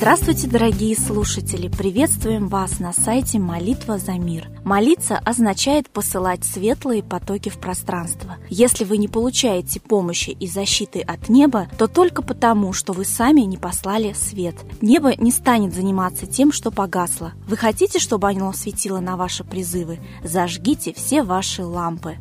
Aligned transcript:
Здравствуйте, 0.00 0.48
дорогие 0.48 0.96
слушатели! 0.96 1.68
Приветствуем 1.68 2.48
вас 2.48 2.80
на 2.80 2.94
сайте 2.94 3.38
«Молитва 3.38 3.98
за 3.98 4.12
мир». 4.12 4.48
Молиться 4.64 5.18
означает 5.18 5.90
посылать 5.90 6.42
светлые 6.42 7.02
потоки 7.02 7.50
в 7.50 7.58
пространство. 7.58 8.38
Если 8.48 8.84
вы 8.84 8.96
не 8.96 9.08
получаете 9.08 9.78
помощи 9.78 10.30
и 10.30 10.46
защиты 10.46 11.00
от 11.00 11.28
неба, 11.28 11.68
то 11.76 11.86
только 11.86 12.22
потому, 12.22 12.72
что 12.72 12.94
вы 12.94 13.04
сами 13.04 13.42
не 13.42 13.58
послали 13.58 14.14
свет. 14.14 14.54
Небо 14.80 15.14
не 15.18 15.30
станет 15.30 15.74
заниматься 15.74 16.26
тем, 16.26 16.50
что 16.50 16.70
погасло. 16.70 17.32
Вы 17.46 17.58
хотите, 17.58 17.98
чтобы 17.98 18.30
оно 18.30 18.54
светило 18.54 19.00
на 19.00 19.18
ваши 19.18 19.44
призывы? 19.44 19.98
Зажгите 20.24 20.94
все 20.94 21.22
ваши 21.22 21.62
лампы. 21.62 22.16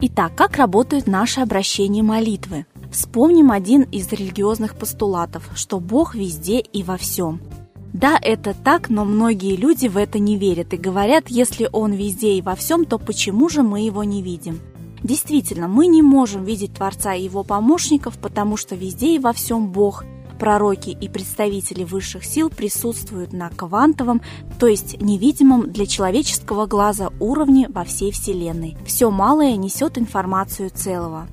Итак, 0.00 0.36
как 0.36 0.56
работают 0.56 1.08
наши 1.08 1.40
обращения 1.40 2.04
молитвы? 2.04 2.66
Вспомним 2.90 3.50
один 3.50 3.82
из 3.82 4.10
религиозных 4.12 4.74
постулатов, 4.74 5.50
что 5.54 5.78
Бог 5.78 6.14
везде 6.14 6.60
и 6.60 6.82
во 6.82 6.96
всем. 6.96 7.40
Да, 7.92 8.18
это 8.20 8.54
так, 8.54 8.90
но 8.90 9.04
многие 9.04 9.56
люди 9.56 9.88
в 9.88 9.96
это 9.96 10.18
не 10.18 10.36
верят 10.36 10.72
и 10.74 10.76
говорят, 10.76 11.28
если 11.28 11.68
Он 11.72 11.92
везде 11.92 12.34
и 12.34 12.42
во 12.42 12.54
всем, 12.54 12.84
то 12.84 12.98
почему 12.98 13.48
же 13.48 13.62
мы 13.62 13.80
Его 13.80 14.04
не 14.04 14.22
видим? 14.22 14.60
Действительно, 15.02 15.68
мы 15.68 15.86
не 15.86 16.02
можем 16.02 16.44
видеть 16.44 16.74
Творца 16.74 17.14
и 17.14 17.24
Его 17.24 17.44
помощников, 17.44 18.18
потому 18.18 18.56
что 18.56 18.74
везде 18.74 19.14
и 19.14 19.18
во 19.18 19.32
всем 19.32 19.70
Бог. 19.70 20.04
Пророки 20.38 20.90
и 20.90 21.08
представители 21.08 21.82
высших 21.82 22.24
сил 22.24 22.48
присутствуют 22.48 23.32
на 23.32 23.50
квантовом, 23.50 24.22
то 24.58 24.66
есть 24.66 25.00
невидимом 25.00 25.72
для 25.72 25.86
человеческого 25.86 26.66
глаза 26.66 27.10
уровне 27.18 27.68
во 27.68 27.84
всей 27.84 28.12
Вселенной. 28.12 28.76
Все 28.86 29.10
малое 29.10 29.56
несет 29.56 29.98
информацию 29.98 30.70
целого. 30.70 31.26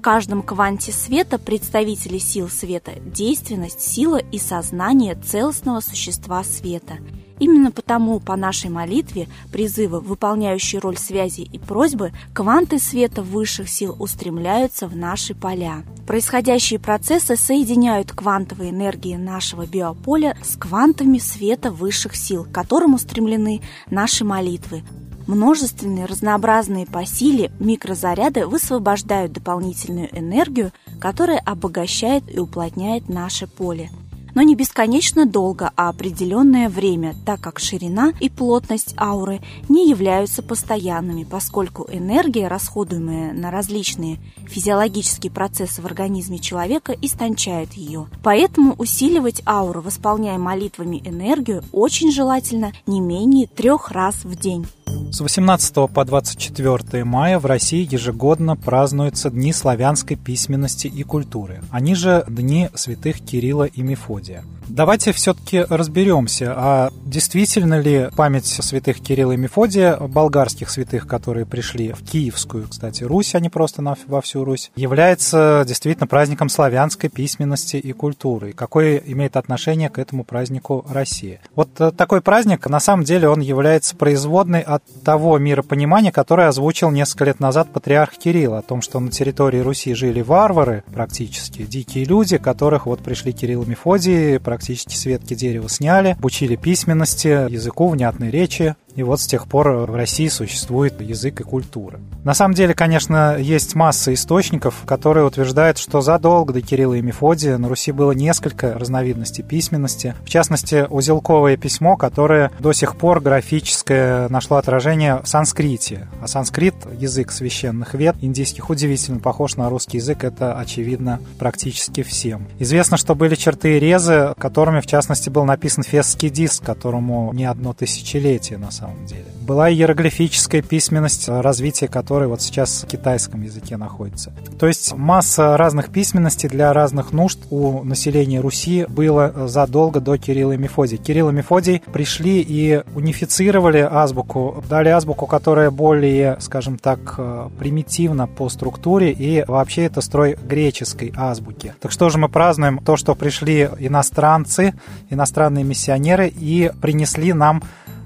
В 0.00 0.02
каждом 0.02 0.42
кванте 0.42 0.92
света 0.92 1.36
представители 1.38 2.16
сил 2.16 2.48
света– 2.48 2.92
действенность, 3.14 3.82
сила 3.82 4.16
и 4.16 4.38
сознание 4.38 5.14
целостного 5.14 5.80
существа 5.80 6.42
света. 6.42 6.94
Именно 7.38 7.70
потому 7.70 8.18
по 8.18 8.34
нашей 8.34 8.70
молитве 8.70 9.28
призывы, 9.52 10.00
выполняющие 10.00 10.80
роль 10.80 10.96
связи 10.96 11.42
и 11.42 11.58
просьбы, 11.58 12.12
кванты 12.32 12.78
света 12.78 13.22
высших 13.22 13.68
сил 13.68 13.94
устремляются 13.98 14.88
в 14.88 14.96
наши 14.96 15.34
поля. 15.34 15.84
Происходящие 16.06 16.80
процессы 16.80 17.36
соединяют 17.36 18.12
квантовые 18.12 18.70
энергии 18.70 19.16
нашего 19.16 19.66
биополя 19.66 20.34
с 20.42 20.56
квантами 20.56 21.18
света 21.18 21.70
высших 21.70 22.16
сил, 22.16 22.44
к 22.44 22.52
которым 22.52 22.94
устремлены 22.94 23.60
наши 23.90 24.24
молитвы, 24.24 24.82
Множественные 25.30 26.06
разнообразные 26.06 26.86
по 26.86 27.06
силе 27.06 27.52
микрозаряды 27.60 28.48
высвобождают 28.48 29.30
дополнительную 29.30 30.08
энергию, 30.10 30.72
которая 31.00 31.38
обогащает 31.38 32.24
и 32.34 32.40
уплотняет 32.40 33.08
наше 33.08 33.46
поле. 33.46 33.90
Но 34.34 34.42
не 34.42 34.54
бесконечно 34.54 35.26
долго, 35.26 35.72
а 35.76 35.88
определенное 35.88 36.68
время, 36.68 37.14
так 37.24 37.40
как 37.40 37.58
ширина 37.58 38.12
и 38.20 38.28
плотность 38.28 38.94
ауры 38.96 39.40
не 39.68 39.88
являются 39.88 40.42
постоянными, 40.42 41.24
поскольку 41.24 41.86
энергия, 41.90 42.48
расходуемая 42.48 43.32
на 43.32 43.50
различные 43.50 44.18
физиологические 44.46 45.32
процессы 45.32 45.82
в 45.82 45.86
организме 45.86 46.38
человека, 46.38 46.94
истончает 47.00 47.72
ее. 47.74 48.06
Поэтому 48.22 48.74
усиливать 48.78 49.42
ауру, 49.46 49.80
восполняя 49.80 50.38
молитвами 50.38 51.02
энергию, 51.04 51.62
очень 51.72 52.12
желательно 52.12 52.72
не 52.86 53.00
менее 53.00 53.46
трех 53.46 53.90
раз 53.90 54.24
в 54.24 54.36
день. 54.36 54.66
С 55.12 55.20
18 55.20 55.90
по 55.92 56.04
24 56.04 57.04
мая 57.04 57.40
в 57.40 57.46
России 57.46 57.86
ежегодно 57.90 58.56
празднуются 58.56 59.30
Дни 59.30 59.52
славянской 59.52 60.16
письменности 60.16 60.86
и 60.86 61.02
культуры. 61.02 61.62
Они 61.70 61.96
же 61.96 62.24
Дни 62.28 62.68
святых 62.74 63.20
Кирилла 63.20 63.64
и 63.64 63.82
Мефодия. 63.82 64.29
Давайте 64.70 65.10
все-таки 65.10 65.66
разберемся, 65.68 66.54
а 66.56 66.90
действительно 67.04 67.80
ли 67.80 68.08
память 68.14 68.46
святых 68.46 69.00
Кирилла 69.00 69.32
и 69.32 69.36
Мефодия, 69.36 69.96
болгарских 69.96 70.70
святых, 70.70 71.08
которые 71.08 71.44
пришли 71.44 71.92
в 71.92 72.04
Киевскую, 72.04 72.68
кстати, 72.68 73.02
Русь, 73.02 73.34
а 73.34 73.40
не 73.40 73.48
просто 73.48 73.82
на, 73.82 73.96
во 74.06 74.20
всю 74.20 74.44
Русь, 74.44 74.70
является 74.76 75.64
действительно 75.66 76.06
праздником 76.06 76.48
славянской 76.48 77.10
письменности 77.10 77.78
и 77.78 77.92
культуры? 77.92 78.52
Какое 78.52 78.98
имеет 78.98 79.36
отношение 79.36 79.90
к 79.90 79.98
этому 79.98 80.22
празднику 80.22 80.86
Россия? 80.88 81.40
Вот 81.56 81.80
э, 81.80 81.90
такой 81.90 82.20
праздник, 82.20 82.68
на 82.68 82.78
самом 82.78 83.02
деле, 83.02 83.28
он 83.28 83.40
является 83.40 83.96
производной 83.96 84.60
от 84.60 84.84
того 85.04 85.36
миропонимания, 85.38 86.12
которое 86.12 86.46
озвучил 86.46 86.92
несколько 86.92 87.24
лет 87.24 87.40
назад 87.40 87.72
патриарх 87.72 88.12
Кирилл, 88.12 88.54
о 88.54 88.62
том, 88.62 88.82
что 88.82 89.00
на 89.00 89.10
территории 89.10 89.58
Руси 89.58 89.94
жили 89.94 90.20
варвары, 90.20 90.84
практически, 90.92 91.62
дикие 91.62 92.04
люди, 92.04 92.38
которых 92.38 92.86
вот 92.86 93.00
пришли 93.00 93.32
Кирилл 93.32 93.64
и 93.64 93.70
Мефодий, 93.70 94.09
практически 94.42 94.94
с 94.94 95.04
ветки 95.06 95.34
дерева 95.34 95.68
сняли, 95.68 96.16
обучили 96.18 96.56
письменности, 96.56 97.50
языку, 97.50 97.88
внятной 97.88 98.30
речи, 98.30 98.76
и 98.96 99.02
вот 99.02 99.20
с 99.20 99.26
тех 99.26 99.46
пор 99.46 99.70
в 99.70 99.94
России 99.94 100.28
существует 100.28 101.00
язык 101.00 101.40
и 101.40 101.44
культура. 101.44 102.00
На 102.24 102.34
самом 102.34 102.54
деле, 102.54 102.74
конечно, 102.74 103.36
есть 103.38 103.74
масса 103.74 104.12
источников, 104.12 104.82
которые 104.86 105.24
утверждают, 105.24 105.78
что 105.78 106.00
задолго 106.00 106.52
до 106.52 106.60
Кирилла 106.60 106.94
и 106.94 107.02
Мефодия 107.02 107.56
на 107.58 107.68
Руси 107.68 107.92
было 107.92 108.12
несколько 108.12 108.74
разновидностей 108.74 109.42
письменности. 109.42 110.14
В 110.24 110.28
частности, 110.28 110.86
узелковое 110.88 111.56
письмо, 111.56 111.96
которое 111.96 112.50
до 112.58 112.72
сих 112.72 112.96
пор 112.96 113.20
графическое 113.20 114.28
нашло 114.28 114.56
отражение 114.56 115.20
в 115.22 115.26
санскрите. 115.26 116.08
А 116.20 116.26
санскрит— 116.26 116.74
язык 116.98 117.32
священных 117.32 117.94
вет 117.94 118.16
индийских, 118.20 118.70
удивительно 118.70 119.20
похож 119.20 119.56
на 119.56 119.68
русский 119.70 119.98
язык, 119.98 120.24
это 120.24 120.58
очевидно 120.58 121.20
практически 121.38 122.02
всем. 122.02 122.46
Известно, 122.58 122.96
что 122.96 123.14
были 123.14 123.34
черты 123.34 123.76
и 123.76 123.80
резы, 123.80 124.34
которыми, 124.38 124.80
в 124.80 124.86
частности, 124.86 125.30
был 125.30 125.44
написан 125.44 125.84
фесский 125.84 126.28
диск, 126.28 126.64
которому 126.64 127.32
не 127.32 127.44
одно 127.44 127.72
тысячелетие, 127.72 128.58
на 128.58 128.70
самом 128.80 129.06
деле. 129.06 129.24
Была 129.42 129.70
иероглифическая 129.70 130.62
письменность, 130.62 131.28
развитие 131.28 131.88
которой 131.88 132.28
вот 132.28 132.40
сейчас 132.40 132.84
в 132.84 132.86
китайском 132.86 133.42
языке 133.42 133.76
находится. 133.76 134.32
То 134.58 134.66
есть 134.66 134.94
масса 134.94 135.56
разных 135.56 135.90
письменностей 135.90 136.48
для 136.48 136.72
разных 136.72 137.12
нужд 137.12 137.38
у 137.50 137.82
населения 137.82 138.40
Руси 138.40 138.86
было 138.88 139.48
задолго 139.48 140.00
до 140.00 140.16
Кирилла 140.16 140.52
и 140.52 140.56
Мефодия. 140.56 140.98
Кирилл 140.98 141.30
и 141.30 141.32
Мефодий 141.32 141.82
пришли 141.92 142.40
и 142.40 142.82
унифицировали 142.94 143.78
азбуку, 143.78 144.64
дали 144.68 144.88
азбуку, 144.88 145.26
которая 145.26 145.70
более, 145.70 146.36
скажем 146.40 146.78
так, 146.78 147.18
примитивна 147.58 148.26
по 148.26 148.48
структуре, 148.48 149.12
и 149.12 149.44
вообще 149.46 149.84
это 149.84 150.00
строй 150.00 150.36
греческой 150.42 151.12
азбуки. 151.16 151.74
Так 151.80 151.92
что 151.92 152.08
же 152.08 152.18
мы 152.18 152.28
празднуем? 152.28 152.78
То, 152.78 152.96
что 152.96 153.14
пришли 153.14 153.68
иностранцы, 153.78 154.74
иностранные 155.10 155.64
миссионеры 155.64 156.28
и 156.28 156.70
принесли 156.80 157.32
нам 157.32 157.62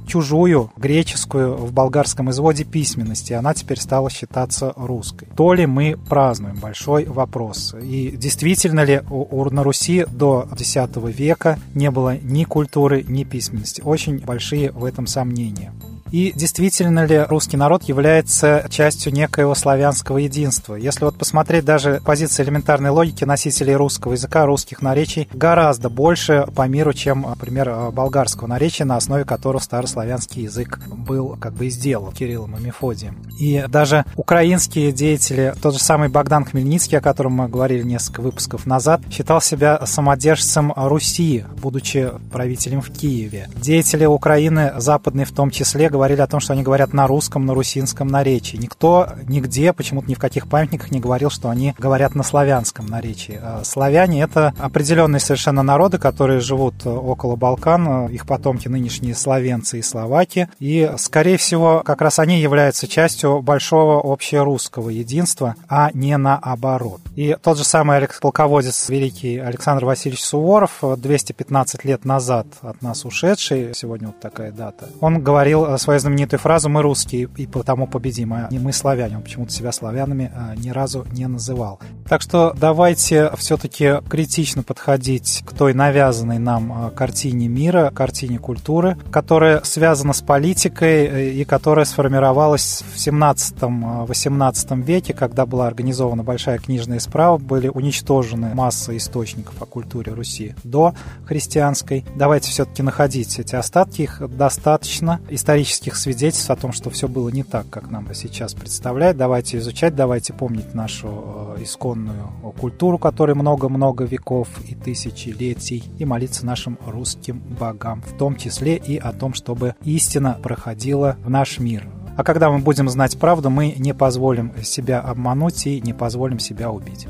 чужую, 0.06 0.70
греческую 0.76 1.56
в 1.56 1.72
болгарском 1.72 2.30
изводе 2.30 2.64
письменности. 2.64 3.32
Она 3.32 3.54
теперь 3.54 3.80
стала 3.80 4.10
считаться 4.10 4.72
русской. 4.76 5.28
То 5.36 5.52
ли 5.54 5.66
мы 5.66 5.96
празднуем? 6.08 6.56
Большой 6.56 7.04
вопрос. 7.04 7.74
И 7.80 8.14
действительно 8.16 8.84
ли 8.84 9.02
у, 9.10 9.48
на 9.50 9.62
Руси 9.62 10.04
до 10.10 10.48
X 10.52 10.76
века 11.16 11.58
не 11.74 11.90
было 11.90 12.16
ни 12.16 12.44
культуры, 12.44 13.04
ни 13.06 13.24
письменности? 13.24 13.80
Очень 13.82 14.18
большие 14.18 14.70
в 14.72 14.84
этом 14.84 15.06
сомнения. 15.06 15.72
И 16.14 16.30
действительно 16.32 17.06
ли 17.06 17.24
русский 17.24 17.56
народ 17.56 17.82
является 17.82 18.68
частью 18.70 19.12
некоего 19.12 19.56
славянского 19.56 20.18
единства? 20.18 20.76
Если 20.76 21.04
вот 21.04 21.18
посмотреть 21.18 21.64
даже 21.64 22.00
позиции 22.04 22.44
элементарной 22.44 22.90
логики 22.90 23.24
носителей 23.24 23.74
русского 23.74 24.12
языка, 24.12 24.46
русских 24.46 24.80
наречий, 24.80 25.28
гораздо 25.32 25.90
больше 25.90 26.46
по 26.54 26.68
миру, 26.68 26.92
чем, 26.92 27.22
например, 27.22 27.90
болгарского 27.90 28.46
наречия, 28.46 28.86
на 28.86 28.96
основе 28.96 29.24
которого 29.24 29.60
старославянский 29.60 30.44
язык 30.44 30.78
был 30.86 31.36
как 31.36 31.54
бы 31.54 31.68
сделан 31.68 32.12
Кириллом 32.12 32.58
и 32.58 32.60
Мефодием. 32.60 33.16
И 33.40 33.64
даже 33.66 34.04
украинские 34.14 34.92
деятели, 34.92 35.52
тот 35.60 35.74
же 35.74 35.80
самый 35.80 36.10
Богдан 36.10 36.44
Хмельницкий, 36.44 36.96
о 36.96 37.00
котором 37.00 37.32
мы 37.32 37.48
говорили 37.48 37.82
несколько 37.82 38.20
выпусков 38.20 38.66
назад, 38.66 39.00
считал 39.10 39.40
себя 39.40 39.84
самодержцем 39.84 40.72
Руси, 40.76 41.44
будучи 41.60 42.12
правителем 42.30 42.82
в 42.82 42.90
Киеве. 42.92 43.48
Деятели 43.56 44.04
Украины, 44.04 44.74
западные 44.76 45.26
в 45.26 45.32
том 45.32 45.50
числе, 45.50 45.88
говорили 45.88 46.03
говорили 46.04 46.20
о 46.20 46.26
том, 46.26 46.38
что 46.38 46.52
они 46.52 46.62
говорят 46.62 46.92
на 46.92 47.06
русском, 47.06 47.46
на 47.46 47.54
русинском 47.54 48.08
наречии. 48.08 48.58
Никто 48.58 49.08
нигде, 49.26 49.72
почему-то 49.72 50.06
ни 50.06 50.14
в 50.14 50.18
каких 50.18 50.48
памятниках 50.48 50.90
не 50.90 51.00
говорил, 51.00 51.30
что 51.30 51.48
они 51.48 51.74
говорят 51.78 52.14
на 52.14 52.22
славянском 52.22 52.84
наречии. 52.84 53.40
А 53.42 53.64
славяне— 53.64 54.20
это 54.22 54.52
определенные 54.58 55.18
совершенно 55.18 55.62
народы, 55.62 55.96
которые 55.96 56.40
живут 56.40 56.74
э, 56.84 56.90
около 56.90 57.36
Балкан, 57.36 58.08
их 58.08 58.26
потомки 58.26 58.68
нынешние 58.68 59.14
славянцы 59.14 59.78
и 59.78 59.82
словаки. 59.82 60.50
И, 60.58 60.92
скорее 60.98 61.38
всего, 61.38 61.80
как 61.82 62.02
раз 62.02 62.18
они 62.18 62.38
являются 62.38 62.86
частью 62.86 63.40
большого 63.40 64.12
общерусского 64.12 64.90
единства, 64.90 65.56
а 65.70 65.90
не 65.94 66.18
наоборот. 66.18 67.00
И 67.16 67.34
тот 67.42 67.56
же 67.56 67.64
самый 67.64 68.06
полководец 68.20 68.90
великий 68.90 69.38
Александр 69.38 69.86
Васильевич 69.86 70.22
Суворов, 70.22 70.82
215 70.82 71.82
лет 71.86 72.04
назад 72.04 72.46
от 72.60 72.82
нас 72.82 73.06
ушедший, 73.06 73.70
сегодня 73.74 74.08
вот 74.08 74.20
такая 74.20 74.52
дата, 74.52 74.90
он 75.00 75.22
говорил 75.22 75.78
свою 75.84 76.00
знаменитую 76.00 76.40
фразу 76.40 76.68
«Мы 76.70 76.80
русские, 76.82 77.28
и 77.36 77.46
потому 77.46 77.86
победим», 77.86 78.32
а 78.32 78.48
не 78.50 78.58
«Мы 78.58 78.72
славяне». 78.72 79.16
Он 79.16 79.22
почему-то 79.22 79.52
себя 79.52 79.70
славянами 79.70 80.32
а, 80.34 80.54
ни 80.56 80.70
разу 80.70 81.06
не 81.12 81.26
называл. 81.28 81.78
Так 82.08 82.20
что 82.20 82.54
давайте 82.54 83.30
все-таки 83.36 84.00
критично 84.08 84.62
подходить 84.62 85.42
к 85.46 85.52
той 85.54 85.72
навязанной 85.72 86.38
нам 86.38 86.72
а, 86.72 86.90
картине 86.90 87.48
мира, 87.48 87.90
картине 87.94 88.38
культуры, 88.38 88.98
которая 89.10 89.62
связана 89.64 90.12
с 90.12 90.20
политикой 90.20 91.06
э, 91.06 91.30
и 91.30 91.44
которая 91.44 91.86
сформировалась 91.86 92.84
в 92.94 92.96
17-18 92.96 94.82
веке, 94.82 95.14
когда 95.14 95.46
была 95.46 95.66
организована 95.66 96.22
большая 96.22 96.58
книжная 96.58 96.98
справа, 96.98 97.38
были 97.38 97.68
уничтожены 97.68 98.54
масса 98.54 98.94
источников 98.96 99.60
о 99.60 99.66
культуре 99.66 100.12
Руси 100.12 100.54
до 100.62 100.94
христианской. 101.24 102.04
Давайте 102.16 102.50
все-таки 102.50 102.82
находить 102.82 103.38
эти 103.38 103.56
остатки, 103.56 104.02
их 104.02 104.22
достаточно 104.36 105.20
исторических 105.30 105.96
свидетельств 105.96 106.50
о 106.50 106.56
том, 106.56 106.72
что 106.72 106.90
все 106.90 107.08
было 107.08 107.30
не 107.30 107.44
так, 107.44 107.68
как 107.70 107.90
нам 107.90 108.06
сейчас 108.14 108.52
представляют. 108.52 109.16
Давайте 109.16 109.56
изучать, 109.58 109.96
давайте 109.96 110.34
помнить 110.34 110.74
нашу 110.74 111.54
э, 111.56 111.62
исконную 111.94 112.52
культуру, 112.58 112.98
которой 112.98 113.34
много-много 113.34 114.04
веков 114.04 114.48
и 114.68 114.74
тысячелетий, 114.74 115.84
и 115.98 116.04
молиться 116.04 116.44
нашим 116.44 116.78
русским 116.86 117.40
богам, 117.58 118.02
в 118.02 118.16
том 118.16 118.36
числе 118.36 118.76
и 118.76 118.96
о 118.96 119.12
том, 119.12 119.34
чтобы 119.34 119.74
истина 119.84 120.38
проходила 120.42 121.16
в 121.24 121.30
наш 121.30 121.58
мир. 121.58 121.88
А 122.16 122.22
когда 122.22 122.50
мы 122.50 122.58
будем 122.58 122.88
знать 122.88 123.18
правду, 123.18 123.50
мы 123.50 123.74
не 123.76 123.92
позволим 123.92 124.52
себя 124.62 125.00
обмануть 125.00 125.66
и 125.66 125.80
не 125.80 125.92
позволим 125.92 126.38
себя 126.38 126.70
убить. 126.70 127.06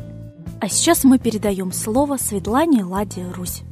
А 0.60 0.68
сейчас 0.68 1.04
мы 1.04 1.18
передаем 1.18 1.72
слово 1.72 2.16
Светлане 2.16 2.84
Ладе 2.84 3.26
Русь. 3.36 3.62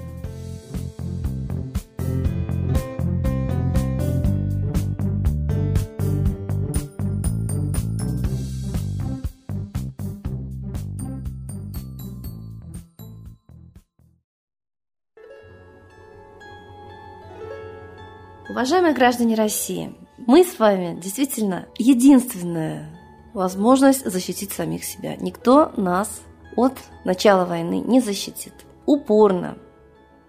Уважаемые 18.52 18.92
граждане 18.92 19.34
России, 19.34 19.94
мы 20.18 20.44
с 20.44 20.58
вами 20.58 21.00
действительно 21.00 21.64
единственная 21.78 22.86
возможность 23.32 24.04
защитить 24.04 24.52
самих 24.52 24.84
себя. 24.84 25.16
Никто 25.16 25.72
нас 25.78 26.20
от 26.54 26.74
начала 27.06 27.46
войны 27.46 27.80
не 27.80 28.02
защитит. 28.02 28.52
Упорно 28.84 29.56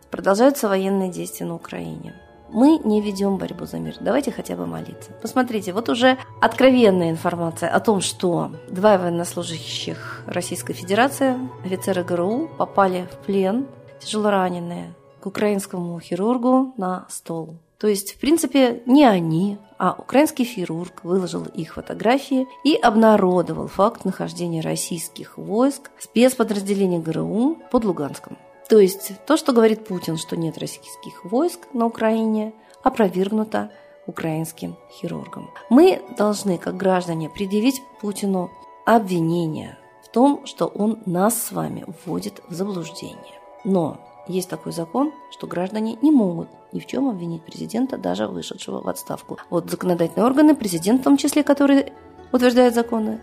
продолжаются 0.09 0.69
военные 0.69 1.11
действия 1.11 1.45
на 1.45 1.55
Украине. 1.55 2.15
Мы 2.49 2.79
не 2.85 3.01
ведем 3.01 3.35
борьбу 3.35 3.65
за 3.65 3.79
мир. 3.79 3.97
Давайте 3.99 4.31
хотя 4.31 4.55
бы 4.55 4.67
молиться. 4.67 5.11
Посмотрите, 5.21 5.73
вот 5.73 5.89
уже 5.89 6.17
откровенная 6.39 7.09
информация 7.09 7.67
о 7.67 7.81
том, 7.81 7.99
что 7.99 8.53
два 8.69 8.97
военнослужащих 8.97 10.23
Российской 10.27 10.71
Федерации, 10.71 11.37
офицеры 11.65 12.05
ГРУ, 12.05 12.51
попали 12.57 13.05
в 13.11 13.25
плен, 13.25 13.67
тяжело 13.99 14.29
раненые, 14.29 14.93
к 15.19 15.25
украинскому 15.25 15.99
хирургу 15.99 16.73
на 16.77 17.05
стол. 17.09 17.57
То 17.83 17.89
есть, 17.89 18.13
в 18.13 18.17
принципе, 18.17 18.81
не 18.85 19.03
они, 19.03 19.57
а 19.77 19.93
украинский 19.99 20.45
хирург 20.45 21.03
выложил 21.03 21.43
их 21.43 21.73
фотографии 21.73 22.47
и 22.63 22.75
обнародовал 22.75 23.67
факт 23.67 24.05
нахождения 24.05 24.61
российских 24.61 25.37
войск 25.37 25.91
спецподразделений 25.99 26.99
ГРУ 26.99 27.57
под 27.71 27.83
Луганском. 27.83 28.37
То 28.69 28.79
есть 28.79 29.11
то, 29.25 29.35
что 29.35 29.51
говорит 29.51 29.85
Путин, 29.85 30.15
что 30.15 30.37
нет 30.37 30.57
российских 30.59 31.25
войск 31.25 31.59
на 31.73 31.85
Украине, 31.85 32.53
опровергнуто 32.83 33.69
украинским 34.07 34.77
хирургом. 34.89 35.49
Мы 35.69 36.01
должны, 36.17 36.57
как 36.57 36.77
граждане, 36.77 37.29
предъявить 37.29 37.81
Путину 37.99 38.49
обвинение 38.85 39.77
в 40.05 40.07
том, 40.07 40.45
что 40.45 40.67
он 40.67 40.99
нас 41.05 41.37
с 41.37 41.51
вами 41.51 41.83
вводит 42.05 42.41
в 42.47 42.53
заблуждение. 42.53 43.41
Но 43.65 43.99
есть 44.27 44.49
такой 44.49 44.71
закон, 44.71 45.11
что 45.31 45.47
граждане 45.47 45.97
не 46.01 46.11
могут 46.11 46.49
ни 46.71 46.79
в 46.79 46.85
чем 46.85 47.09
обвинить 47.09 47.43
президента, 47.43 47.97
даже 47.97 48.27
вышедшего 48.27 48.81
в 48.81 48.87
отставку. 48.87 49.37
Вот 49.49 49.69
законодательные 49.69 50.25
органы, 50.25 50.55
президент 50.55 51.01
в 51.01 51.03
том 51.03 51.17
числе, 51.17 51.43
который 51.43 51.91
утверждает 52.31 52.73
законы, 52.73 53.19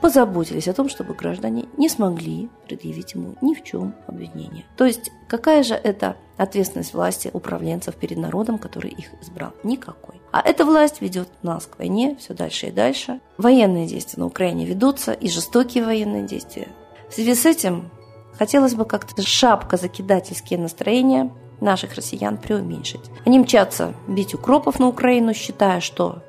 позаботились 0.00 0.68
о 0.68 0.74
том, 0.74 0.88
чтобы 0.88 1.14
граждане 1.14 1.66
не 1.76 1.88
смогли 1.88 2.50
предъявить 2.66 3.14
ему 3.14 3.36
ни 3.40 3.54
в 3.54 3.62
чем 3.62 3.94
обвинение. 4.06 4.64
То 4.76 4.84
есть 4.84 5.10
какая 5.28 5.62
же 5.62 5.74
это 5.74 6.16
ответственность 6.36 6.92
власти 6.92 7.30
управленцев 7.32 7.94
перед 7.94 8.18
народом, 8.18 8.58
который 8.58 8.90
их 8.90 9.06
избрал? 9.22 9.52
Никакой. 9.62 10.20
А 10.30 10.40
эта 10.40 10.64
власть 10.64 11.00
ведет 11.00 11.28
нас 11.42 11.66
к 11.66 11.78
войне 11.78 12.16
все 12.18 12.34
дальше 12.34 12.66
и 12.66 12.70
дальше. 12.70 13.20
Военные 13.38 13.86
действия 13.86 14.20
на 14.20 14.26
Украине 14.26 14.66
ведутся, 14.66 15.12
и 15.12 15.28
жестокие 15.28 15.84
военные 15.84 16.24
действия. 16.24 16.68
В 17.08 17.14
связи 17.14 17.34
с 17.34 17.46
этим 17.46 17.90
Хотелось 18.38 18.74
бы 18.74 18.84
как-то 18.84 19.22
шапка 19.22 19.76
закидательские 19.76 20.58
настроения 20.58 21.30
наших 21.60 21.94
россиян 21.94 22.36
преуменьшить. 22.36 23.10
Они 23.24 23.38
мчатся 23.38 23.94
бить 24.06 24.34
укропов 24.34 24.78
на 24.78 24.88
Украину, 24.88 25.34
считая, 25.34 25.80
что 25.80 26.22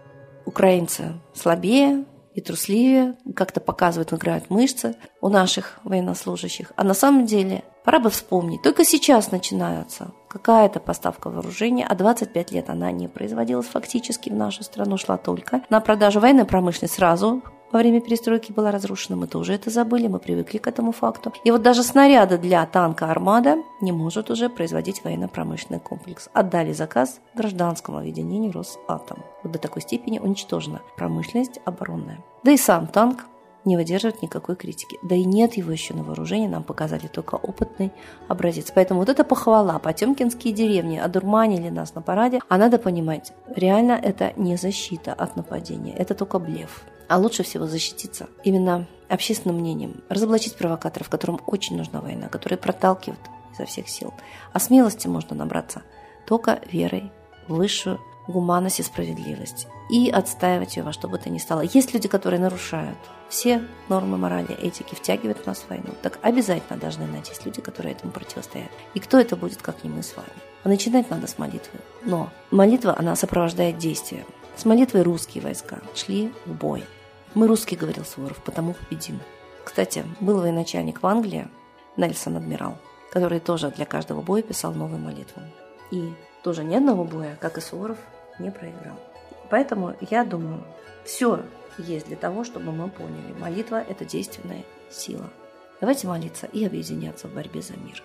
украинцы 0.46 1.13
слабее 1.34 2.06
и 2.34 2.42
трусливее, 2.42 3.16
как-то 3.36 3.62
показывают, 3.62 4.13
играют 4.13 4.50
мышцы 4.50 4.96
у 5.22 5.30
наших 5.30 5.80
военнослужащих. 5.84 6.74
А 6.75 6.84
на 6.84 6.94
самом 6.94 7.25
деле 7.25 7.63
пора 7.86 8.00
бы 8.00 8.10
вспомнить, 8.10 8.62
только 8.62 8.84
сейчас 8.84 9.31
начинается 9.31 10.12
какая-то 10.30 10.81
поставка 10.81 11.30
вооружения, 11.30 11.86
а 11.88 11.96
25 11.96 12.52
лет 12.52 12.69
она 12.69 12.92
не 12.92 13.07
производилась 13.07 13.68
фактически 13.68 14.30
в 14.30 14.36
нашу 14.36 14.63
страну, 14.63 14.98
шла 14.98 15.18
только 15.18 15.62
на 15.69 15.80
продажу 15.80 16.19
военной 16.19 16.46
промышленности 16.46 16.94
сразу 16.94 17.42
во 17.71 17.79
время 17.79 18.01
перестройки 18.01 18.51
была 18.51 18.71
разрушена. 18.71 19.15
Мы 19.17 19.27
тоже 19.27 19.53
это 19.53 19.69
забыли, 19.69 20.07
мы 20.07 20.19
привыкли 20.19 20.57
к 20.57 20.67
этому 20.67 20.91
факту. 20.91 21.33
И 21.44 21.51
вот 21.51 21.62
даже 21.62 21.83
снаряды 21.83 22.38
для 22.38 22.65
танка 22.65 23.12
«Армада» 23.12 23.57
не 23.81 23.91
может 23.91 24.29
уже 24.29 24.50
производить 24.50 25.03
военно-промышленный 25.03 25.79
комплекс. 25.79 26.29
Отдали 26.33 26.73
заказ 26.73 27.19
гражданскому 27.33 27.97
объединению 27.97 28.51
«Росатом». 28.51 29.23
Вот 29.44 29.51
до 29.51 29.59
такой 29.59 29.81
степени 29.81 30.19
уничтожена 30.19 30.81
промышленность 30.97 31.59
оборонная. 31.65 32.23
Да 32.44 32.51
и 32.51 32.57
сам 32.57 32.88
танк 32.88 33.25
не 33.65 33.75
выдерживает 33.75 34.21
никакой 34.21 34.56
критики. 34.56 34.97
Да 35.03 35.15
и 35.15 35.25
нет 35.25 35.56
его 35.56 35.71
еще 35.71 35.94
на 35.94 36.03
вооружении, 36.03 36.47
нам 36.47 36.63
показали 36.63 37.07
только 37.07 37.35
опытный 37.35 37.91
образец. 38.27 38.71
Поэтому 38.73 39.00
вот 39.00 39.09
эта 39.09 39.23
похвала, 39.23 39.79
потемкинские 39.79 40.53
деревни 40.53 40.97
одурманили 40.97 41.69
нас 41.69 41.95
на 41.95 42.01
параде, 42.01 42.40
а 42.47 42.57
надо 42.57 42.78
понимать, 42.78 43.33
реально 43.47 43.94
это 43.94 44.33
не 44.37 44.56
защита 44.56 45.13
от 45.13 45.35
нападения, 45.35 45.95
это 45.95 46.13
только 46.13 46.40
блеф. 46.40 46.85
А 47.07 47.18
лучше 47.18 47.44
всего 47.44 47.66
защититься 47.68 48.28
именно 48.44 48.88
общественным 49.09 49.57
мнением, 49.57 50.04
разоблачить 50.09 50.56
провокаторов, 50.56 51.09
которым 51.09 51.40
очень 51.45 51.78
нужна 51.78 52.02
война, 52.02 52.28
которые 52.28 52.57
проталкивают 52.57 53.19
изо 53.54 53.66
всех 53.66 53.88
сил. 53.88 54.14
А 54.54 54.59
смелости 54.59 55.07
можно 55.07 55.35
набраться 55.35 55.83
только 56.26 56.59
верой 56.71 57.12
в 57.47 57.56
высшую 57.56 58.00
гуманность 58.28 58.80
и 58.80 58.83
справедливость 58.83 59.68
и 59.90 60.09
отстаивать 60.09 60.78
ее 60.78 60.83
во 60.83 60.92
что 60.92 61.07
бы 61.07 61.18
то 61.18 61.30
ни 61.30 61.38
стало. 61.38 61.62
Есть 61.62 61.94
люди, 61.94 62.07
которые 62.07 62.40
нарушают 62.40 62.97
все 63.30 63.62
нормы 63.90 64.18
морали, 64.18 64.54
этики, 64.56 64.95
втягивают 64.95 65.40
в 65.40 65.45
нас 65.45 65.59
в 65.59 65.69
войну. 65.69 65.90
Так 66.02 66.19
обязательно 66.21 66.80
должны 66.80 67.06
найтись 67.06 67.44
люди, 67.45 67.62
которые 67.62 67.94
этому 67.94 68.12
противостоят. 68.12 68.69
И 68.94 69.00
кто 69.00 69.19
это 69.19 69.35
будет, 69.35 69.62
как 69.62 69.83
не 69.83 69.90
мы 69.90 70.04
с 70.04 70.16
вами? 70.16 70.30
А 70.64 70.69
начинать 70.69 71.09
надо 71.09 71.28
с 71.28 71.38
молитвы. 71.38 71.80
Но 72.04 72.30
молитва, 72.50 72.95
она 72.97 73.16
сопровождает 73.16 73.78
действие. 73.78 74.26
С 74.56 74.64
молитвой 74.64 75.02
русские 75.02 75.44
войска 75.44 75.80
шли 75.94 76.31
в 76.45 76.54
бой. 76.54 76.85
Мы 77.33 77.47
русские, 77.47 77.78
говорил 77.78 78.06
Суворов, 78.06 78.42
потому 78.44 78.74
победим. 78.74 79.19
Кстати, 79.66 80.06
был 80.21 80.40
военачальник 80.40 81.02
в 81.02 81.07
Англии, 81.07 81.50
Нельсон 81.97 82.38
Адмирал, 82.38 82.78
который 83.12 83.42
тоже 83.42 83.69
для 83.71 83.85
каждого 83.85 84.21
боя 84.21 84.42
писал 84.42 84.74
новую 84.74 85.00
молитву. 85.00 85.42
И 85.92 86.09
тоже 86.42 86.64
ни 86.64 86.74
одного 86.74 87.04
боя, 87.04 87.38
как 87.42 87.57
и 87.57 87.62
Суворов, 87.62 87.97
не 88.40 88.50
проиграл. 88.50 88.97
Поэтому 89.50 89.94
я 90.09 90.24
думаю, 90.24 90.64
все 91.04 91.42
есть 91.78 92.07
для 92.07 92.16
того, 92.16 92.45
чтобы 92.45 92.71
мы 92.71 92.90
поняли, 92.90 93.33
молитва– 93.38 93.83
это 93.90 94.06
действенная 94.06 94.64
сила. 94.90 95.30
Давайте 95.81 96.07
молиться 96.07 96.47
и 96.47 96.64
объединяться 96.66 97.28
в 97.28 97.33
борьбе 97.33 97.62
за 97.62 97.74
мир. 97.74 98.02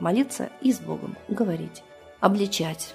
Молиться 0.00 0.50
и 0.60 0.70
с 0.70 0.80
Богом 0.80 1.16
говорить, 1.28 1.82
обличать, 2.20 2.94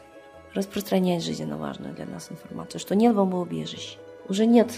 распространять 0.53 1.23
жизненно 1.23 1.57
важную 1.57 1.93
для 1.93 2.05
нас 2.05 2.31
информацию, 2.31 2.79
что 2.79 2.95
нет 2.95 3.15
бомбоубежищ, 3.15 3.97
уже 4.29 4.45
нет 4.45 4.71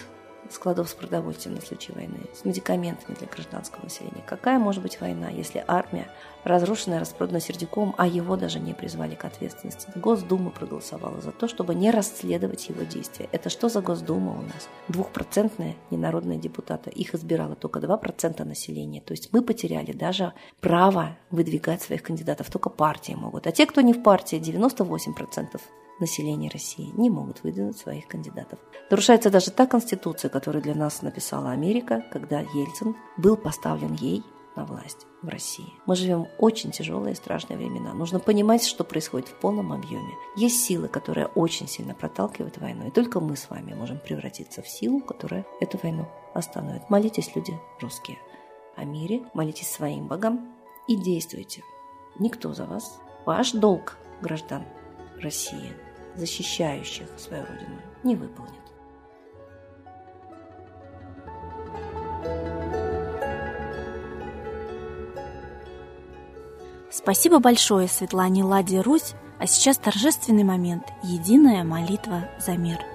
складов 0.52 0.90
с 0.90 0.94
продовольствием 0.94 1.56
на 1.56 1.62
случай 1.62 1.92
войны, 1.94 2.20
с 2.34 2.46
медикаментами 2.46 3.16
для 3.16 3.28
гражданского 3.28 3.84
населения. 3.84 4.24
Какая 4.26 4.60
может 4.60 4.82
быть 4.82 5.00
война, 5.00 5.30
если 5.30 5.64
армия 5.68 6.08
разрушенная, 6.44 7.00
распродана 7.00 7.40
Сердюковым, 7.40 7.96
а 7.98 8.08
его 8.08 8.36
даже 8.36 8.60
не 8.60 8.74
призвали 8.74 9.16
к 9.16 9.26
ответственности? 9.26 9.90
Госдума 9.96 10.52
проголосовала 10.52 11.20
за 11.22 11.32
то, 11.32 11.48
чтобы 11.48 11.76
не 11.76 11.92
расследовать 11.92 12.70
его 12.70 12.84
действия. 12.84 13.28
Это 13.32 13.50
что 13.50 13.70
за 13.70 13.82
Госдума 13.82 14.32
у 14.34 14.42
нас? 14.42 14.70
Двухпроцентные 14.88 15.76
ненародные 15.92 16.38
депутаты. 16.38 16.90
Их 16.92 17.16
избирало 17.16 17.56
только 17.56 17.80
2% 17.80 18.44
населения. 18.44 19.02
То 19.02 19.12
есть 19.14 19.30
мы 19.34 19.42
потеряли 19.42 19.92
даже 19.92 20.34
право 20.62 21.18
выдвигать 21.32 21.82
своих 21.82 22.04
кандидатов. 22.04 22.50
Только 22.50 22.70
партии 22.70 23.14
могут. 23.14 23.48
А 23.48 23.52
те, 23.52 23.66
кто 23.66 23.82
не 23.82 23.94
в 23.94 24.04
партии, 24.04 24.40
98% 24.40 25.60
населения 26.00 26.50
России 26.50 26.92
не 26.96 27.10
могут 27.10 27.44
выдвинуть 27.44 27.78
своих 27.78 28.08
кандидатов. 28.08 28.60
Нарушается 28.90 29.30
даже 29.30 29.52
та 29.52 29.66
конституция, 29.66 30.30
которую 30.30 30.62
для 30.62 30.76
нас 30.76 31.02
написала 31.02 31.52
Америка, 31.52 32.04
когда 32.12 32.42
Ельцин 32.42 32.96
был 33.18 33.38
поставлен 33.38 33.94
ей 33.94 34.24
на 34.56 34.66
власть 34.66 35.06
в 35.22 35.28
России. 35.28 35.74
Мы 35.86 35.96
живем 35.96 36.26
в 36.26 36.30
очень 36.40 36.72
тяжелые 36.72 37.14
и 37.14 37.16
страшные 37.16 37.58
времена. 37.58 37.94
Нужно 37.94 38.20
понимать, 38.20 38.66
что 38.66 38.84
происходит 38.84 39.28
в 39.28 39.36
полном 39.36 39.74
объеме. 39.74 40.14
Есть 40.36 40.64
силы, 40.64 40.88
которые 40.88 41.28
очень 41.28 41.68
сильно 41.68 41.94
проталкивают 41.94 42.58
войну, 42.58 42.88
и 42.88 42.92
только 42.92 43.20
мы 43.20 43.36
с 43.36 43.50
вами 43.50 43.74
можем 43.74 44.00
превратиться 44.00 44.62
в 44.62 44.68
силу, 44.68 45.02
которая 45.02 45.46
эту 45.60 45.78
войну 45.82 46.08
остановит. 46.34 46.90
Молитесь, 46.90 47.36
люди 47.36 47.54
русские, 47.82 48.18
о 48.76 48.86
мире, 48.86 49.24
молитесь 49.34 49.70
своим 49.70 50.08
богам 50.08 50.54
и 50.88 50.96
действуйте. 50.96 51.64
Никто 52.20 52.54
за 52.54 52.66
вас. 52.66 53.00
Ваш 53.26 53.52
долг, 53.52 53.98
граждан 54.22 54.64
России, 55.20 55.74
защищающих 56.16 57.08
свою 57.18 57.46
родину, 57.46 57.82
не 58.04 58.16
выполнит. 58.16 58.54
Спасибо 66.92 67.40
большое 67.40 67.88
Светлане 67.88 68.44
Ладе 68.44 68.82
Русь, 68.82 69.14
а 69.38 69.48
сейчас 69.48 69.78
торжественный 69.78 70.44
момент– 70.44 70.86
единая 71.04 71.64
молитва 71.64 72.30
за 72.40 72.54
мир– 72.54 72.80